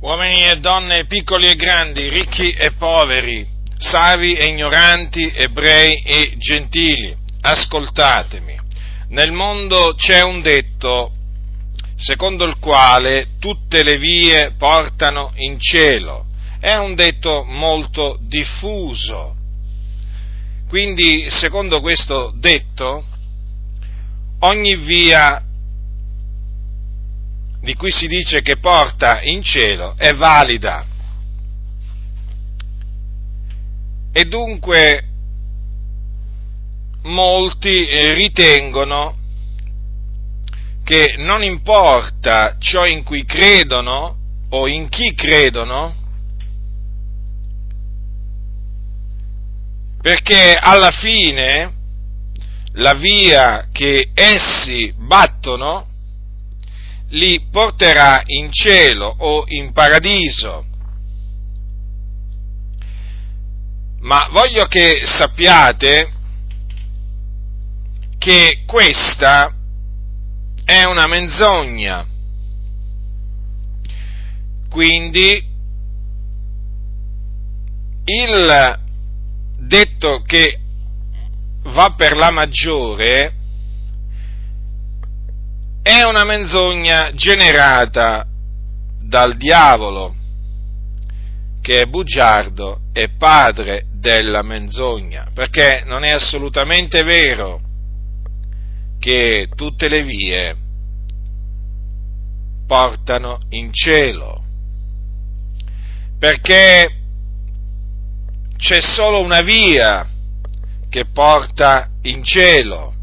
[0.00, 7.16] uomini e donne, piccoli e grandi, ricchi e poveri, savi e ignoranti, ebrei e gentili,
[7.40, 8.56] ascoltatemi.
[9.08, 11.12] Nel mondo c'è un detto
[11.96, 16.26] secondo il quale tutte le vie portano in cielo.
[16.60, 19.34] È un detto molto diffuso.
[20.68, 23.04] Quindi, secondo questo detto,
[24.40, 25.42] ogni via
[27.60, 30.86] di cui si dice che porta in cielo è valida.
[34.12, 35.04] E dunque
[37.02, 39.16] molti ritengono
[40.82, 44.16] che non importa ciò in cui credono
[44.50, 45.94] o in chi credono,
[50.00, 51.74] perché alla fine
[52.72, 55.86] la via che essi battono
[57.10, 60.66] li porterà in cielo o in paradiso.
[64.00, 66.12] Ma voglio che sappiate
[68.18, 69.54] che questa
[70.64, 72.06] è una menzogna.
[74.68, 75.46] Quindi
[78.04, 78.80] il
[79.58, 80.60] detto che
[81.62, 83.37] va per la maggiore
[85.88, 88.26] è una menzogna generata
[89.00, 90.14] dal diavolo,
[91.62, 97.62] che è bugiardo e padre della menzogna, perché non è assolutamente vero
[98.98, 100.56] che tutte le vie
[102.66, 104.44] portano in cielo,
[106.18, 106.96] perché
[108.58, 110.06] c'è solo una via
[110.90, 112.94] che porta in cielo.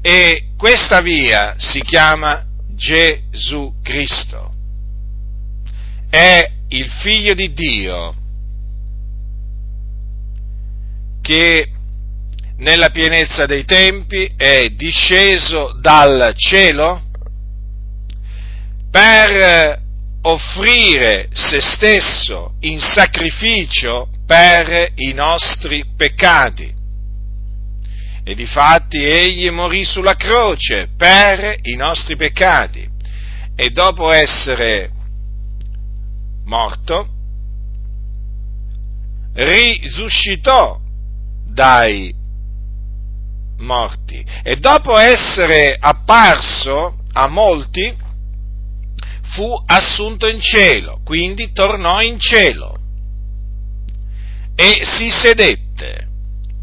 [0.00, 4.52] E questa via si chiama Gesù Cristo.
[6.08, 8.14] È il figlio di Dio
[11.20, 11.70] che
[12.56, 17.02] nella pienezza dei tempi è disceso dal cielo
[18.90, 19.82] per
[20.22, 26.72] offrire se stesso in sacrificio per i nostri peccati
[28.24, 32.88] e difatti egli morì sulla croce per i nostri peccati.
[33.54, 34.90] E dopo essere
[36.44, 37.08] morto
[39.34, 40.80] risuscitò
[41.46, 42.14] dai
[43.58, 44.24] morti.
[44.42, 47.94] E dopo essere apparso a molti
[49.22, 52.76] fu assunto in cielo, quindi tornò in cielo.
[54.56, 56.08] E si sedette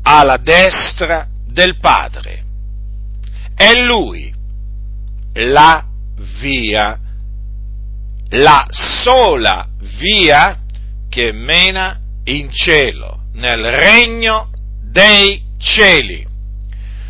[0.03, 2.43] alla destra del Padre.
[3.55, 4.33] È Lui
[5.33, 5.85] la
[6.39, 6.99] via,
[8.29, 9.67] la sola
[9.99, 10.59] via
[11.09, 14.49] che mena in cielo, nel regno
[14.81, 16.25] dei cieli.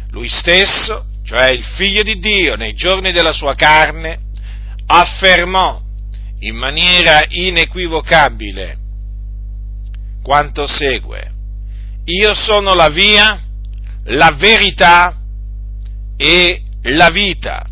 [0.09, 4.19] Lui stesso, cioè il figlio di Dio, nei giorni della sua carne,
[4.85, 5.81] affermò
[6.39, 8.77] in maniera inequivocabile
[10.21, 11.31] quanto segue.
[12.05, 13.39] Io sono la via,
[14.05, 15.15] la verità
[16.17, 17.65] e la vita.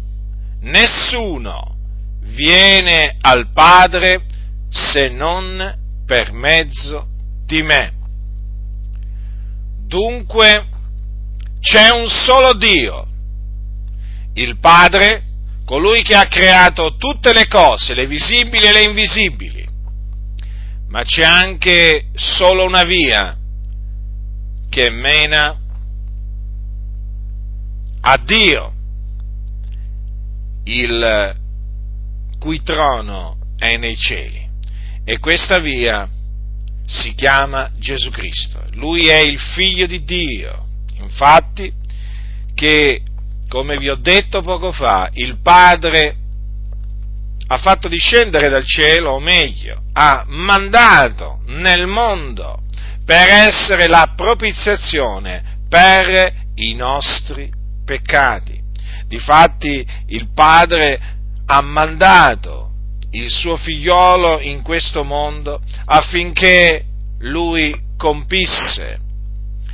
[0.62, 1.75] Nessuno
[2.22, 4.25] viene al Padre
[4.69, 7.07] se non per mezzo
[7.45, 7.94] di me.
[9.88, 10.67] Dunque
[11.59, 13.07] c'è un solo Dio,
[14.34, 15.23] il Padre,
[15.66, 19.67] colui che ha creato tutte le cose, le visibili e le invisibili,
[20.90, 23.35] ma c'è anche solo una via
[24.69, 25.57] che mena
[28.01, 28.73] a Dio,
[30.63, 31.35] il
[32.39, 34.47] cui trono è nei cieli.
[35.03, 36.07] E questa via
[36.85, 38.63] si chiama Gesù Cristo.
[38.73, 40.67] Lui è il figlio di Dio.
[40.99, 41.71] Infatti,
[42.53, 43.01] che,
[43.47, 46.16] come vi ho detto poco fa, il Padre
[47.47, 52.61] ha fatto discendere dal cielo, o meglio, ha mandato nel mondo
[53.03, 57.49] per essere la propiziazione per i nostri
[57.90, 58.62] peccati.
[59.08, 61.00] Difatti il Padre
[61.47, 62.70] ha mandato
[63.12, 66.86] il suo figliolo in questo mondo affinché
[67.22, 69.00] lui compisse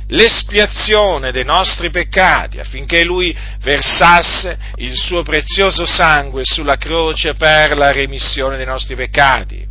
[0.08, 7.92] l'espiazione dei nostri peccati, affinché lui versasse il suo prezioso sangue sulla croce per la
[7.92, 9.62] remissione dei nostri peccati.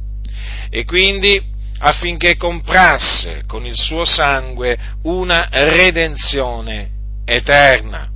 [0.69, 1.41] E quindi
[1.79, 6.91] affinché comprasse con il suo sangue una redenzione
[7.25, 8.13] eterna.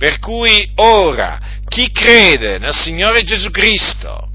[0.00, 1.38] Per cui ora
[1.68, 4.30] chi crede nel Signore Gesù Cristo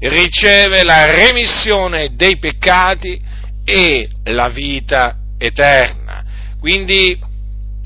[0.00, 3.18] riceve la remissione dei peccati
[3.64, 6.22] e la vita eterna.
[6.60, 7.18] Quindi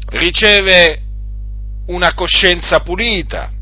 [0.09, 1.03] riceve
[1.87, 3.53] una coscienza pulita,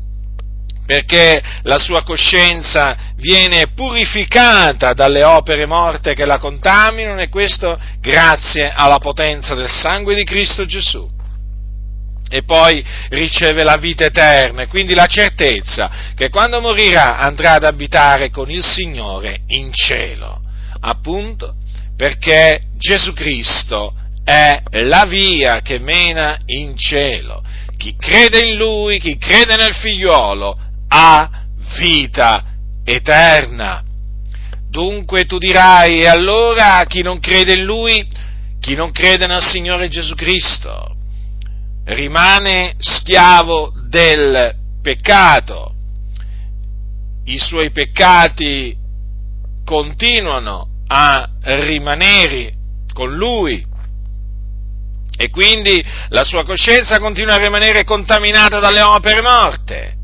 [0.87, 8.71] perché la sua coscienza viene purificata dalle opere morte che la contaminano e questo grazie
[8.75, 11.17] alla potenza del sangue di Cristo Gesù.
[12.29, 17.63] E poi riceve la vita eterna, e quindi la certezza che quando morirà andrà ad
[17.63, 20.41] abitare con il Signore in cielo,
[20.81, 21.55] appunto
[21.97, 23.93] perché Gesù Cristo
[24.23, 27.43] è la via che mena in cielo.
[27.75, 31.29] Chi crede in Lui, chi crede nel figliuolo, ha
[31.79, 32.45] vita
[32.85, 33.83] eterna.
[34.69, 38.07] Dunque tu dirai, e allora chi non crede in Lui,
[38.59, 40.95] chi non crede nel Signore Gesù Cristo,
[41.89, 45.73] rimane schiavo del peccato.
[47.25, 48.75] I suoi peccati
[49.63, 52.53] continuano a rimanere
[52.93, 53.65] con lui
[55.15, 59.97] e quindi la sua coscienza continua a rimanere contaminata dalle opere morte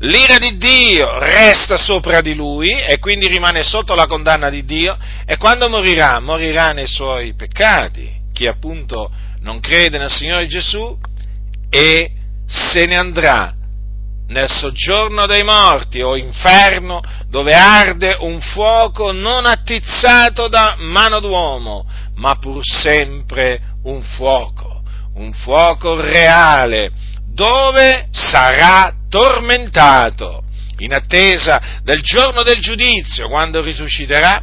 [0.00, 4.96] l'ira di Dio resta sopra di lui e quindi rimane sotto la condanna di Dio
[5.26, 8.18] e quando morirà, morirà nei suoi peccati.
[8.32, 9.10] Chi appunto
[9.40, 10.98] non crede nel Signore Gesù
[11.70, 12.12] e
[12.46, 13.54] se ne andrà
[14.26, 21.84] nel soggiorno dei morti o inferno dove arde un fuoco non attizzato da mano d'uomo,
[22.16, 24.82] ma pur sempre un fuoco,
[25.14, 26.92] un fuoco reale,
[27.26, 30.44] dove sarà tormentato
[30.78, 34.42] in attesa del giorno del giudizio, quando risusciterà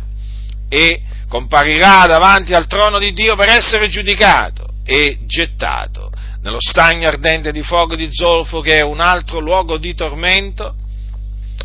[0.69, 6.11] e comparirà davanti al trono di Dio per essere giudicato e gettato
[6.47, 10.75] nello stagno ardente di fuoco di zolfo che è un altro luogo di tormento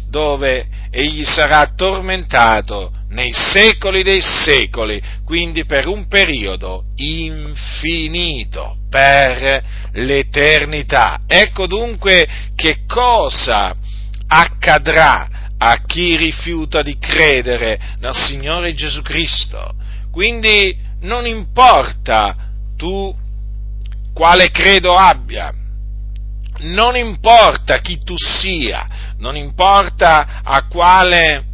[0.08, 9.62] dove egli sarà tormentato nei secoli dei secoli, quindi per un periodo infinito, per
[9.92, 11.20] l'eternità.
[11.28, 12.26] Ecco dunque
[12.56, 13.76] che cosa
[14.26, 19.74] accadrà a chi rifiuta di credere nel Signore Gesù Cristo.
[20.10, 22.34] Quindi non importa
[22.76, 23.14] tu
[24.12, 25.52] quale credo abbia,
[26.58, 31.46] non importa chi tu sia, non importa a quale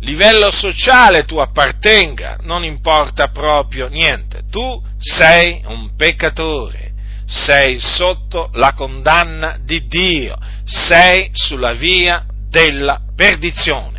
[0.00, 6.92] livello sociale tu appartenga, non importa proprio niente, tu sei un peccatore,
[7.24, 13.92] sei sotto la condanna di Dio, sei sulla via della perdizione.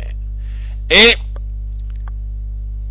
[0.86, 1.18] E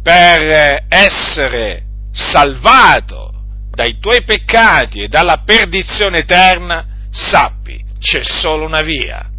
[0.04, 3.25] per essere salvato
[3.76, 9.30] dai tuoi peccati e dalla perdizione eterna, sappi, c'è solo una via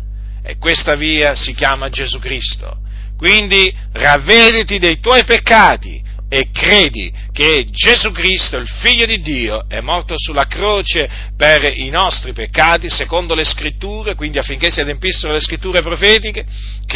[0.42, 2.78] e questa via si chiama Gesù Cristo.
[3.16, 9.80] Quindi ravvediti dei tuoi peccati e credi che Gesù Cristo, il Figlio di Dio, è
[9.80, 15.40] morto sulla croce per i nostri peccati, secondo le scritture, quindi affinché si adempissero le
[15.40, 16.44] scritture profetiche,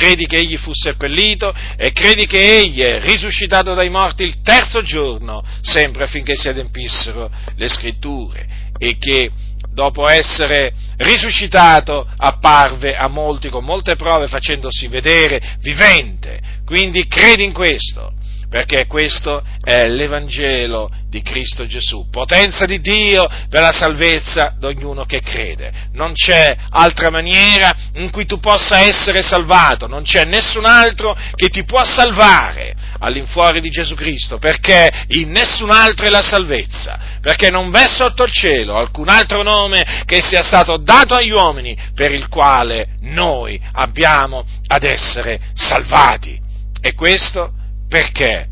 [0.01, 4.81] credi che Egli fu seppellito e credi che Egli è risuscitato dai morti il terzo
[4.81, 8.49] giorno, sempre affinché si adempissero le scritture
[8.79, 9.31] e che
[9.73, 16.41] dopo essere risuscitato, apparve a molti con molte prove facendosi vedere vivente.
[16.65, 18.15] Quindi credi in questo
[18.51, 25.05] perché questo è l'Evangelo di Cristo Gesù, potenza di Dio per la salvezza di ognuno
[25.05, 25.73] che crede.
[25.93, 31.49] Non c'è altra maniera in cui tu possa essere salvato, non c'è nessun altro che
[31.49, 37.51] ti può salvare all'infuori di Gesù Cristo, perché in nessun altro è la salvezza, perché
[37.51, 42.11] non v'è sotto il cielo alcun altro nome che sia stato dato agli uomini per
[42.11, 46.39] il quale noi abbiamo ad essere salvati.
[46.83, 47.53] E questo
[47.91, 48.47] perché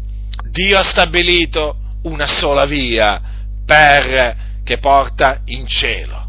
[0.50, 3.22] Dio ha stabilito una sola via
[3.64, 6.28] per, che porta in cielo,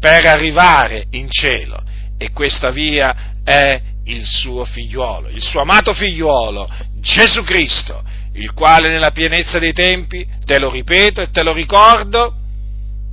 [0.00, 1.80] per arrivare in cielo.
[2.18, 6.68] E questa via è il suo figliuolo, il suo amato figliuolo,
[7.00, 12.38] Gesù Cristo, il quale nella pienezza dei tempi, te lo ripeto e te lo ricordo,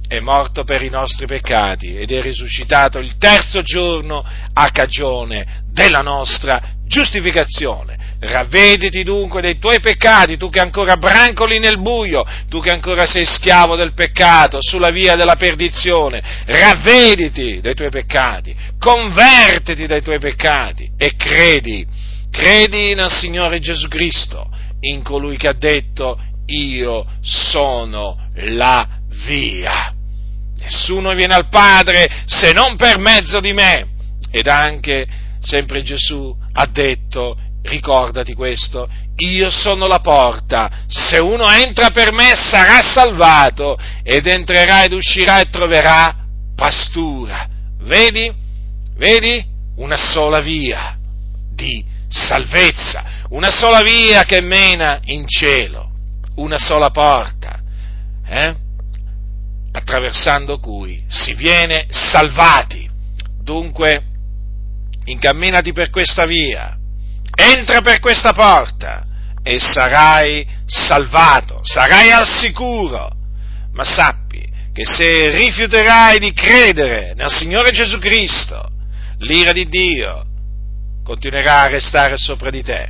[0.07, 5.99] è morto per i nostri peccati ed è risuscitato il terzo giorno a cagione della
[5.99, 7.98] nostra giustificazione.
[8.21, 13.25] Ravvediti dunque dei tuoi peccati, tu che ancora brancoli nel buio, tu che ancora sei
[13.25, 16.21] schiavo del peccato, sulla via della perdizione.
[16.45, 21.85] Ravvediti dei tuoi peccati, convertiti dai tuoi peccati e credi,
[22.29, 24.49] credi nel Signore Gesù Cristo,
[24.81, 28.85] in colui che ha detto io sono la
[29.25, 29.93] via.
[30.59, 33.87] Nessuno viene al Padre se non per mezzo di me.
[34.29, 35.07] Ed anche
[35.39, 42.33] sempre Gesù ha detto, ricordati questo, io sono la porta, se uno entra per me
[42.35, 46.15] sarà salvato ed entrerà ed uscirà e troverà
[46.55, 47.47] pastura.
[47.81, 48.31] Vedi?
[48.95, 49.57] Vedi?
[49.77, 50.97] Una sola via
[51.53, 55.91] di salvezza, una sola via che mena in cielo,
[56.35, 57.59] una sola porta,
[58.25, 58.55] eh?
[59.71, 62.89] attraversando cui si viene salvati.
[63.41, 64.03] Dunque,
[65.05, 66.78] incamminati per questa via,
[67.39, 69.05] entra per questa porta
[69.41, 73.09] e sarai salvato, sarai al sicuro,
[73.71, 78.69] ma sappi che se rifiuterai di credere nel Signore Gesù Cristo,
[79.19, 80.25] l'ira di Dio
[81.03, 82.89] continuerà a restare sopra di te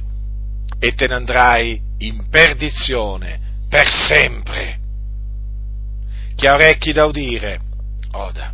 [0.80, 3.40] e te ne andrai in perdizione
[3.70, 4.80] per sempre.
[6.36, 7.60] Chi ha orecchi da udire,
[8.12, 8.54] oda.